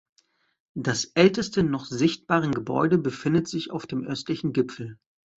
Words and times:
Das 0.73 1.05
älteste 1.13 1.61
noch 1.61 1.85
sichtbaren 1.85 2.53
Gebäude 2.53 2.97
befindet 2.97 3.47
sich 3.47 3.69
auf 3.69 3.85
dem 3.85 4.03
östlichen 4.03 4.51
Gipfel. 4.51 4.97